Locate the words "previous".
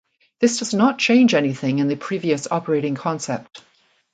1.95-2.47